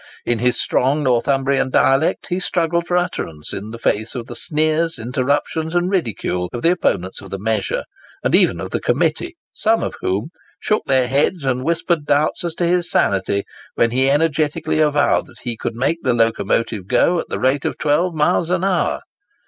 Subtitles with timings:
[0.25, 4.97] In his strong Northumbrian dialect, he struggled for utterance, in the face of the sneers,
[4.97, 7.83] interruptions, and ridicule of the opponents of the measure,
[8.23, 10.29] and even of the Committee, some of whom
[10.59, 13.43] shook their heads and whispered doubts as to his sanity,
[13.75, 17.77] when he energetically avowed that he could make the locomotive go at the rate of
[17.77, 19.01] 12 miles an hour!